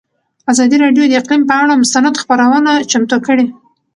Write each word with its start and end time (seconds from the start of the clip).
ازادي 0.51 0.75
راډیو 0.83 1.03
د 1.07 1.13
اقلیم 1.21 1.41
پر 1.49 1.57
اړه 1.63 1.75
مستند 1.81 2.19
خپرونه 2.21 2.71
چمتو 2.91 3.17
کړې. 3.27 3.45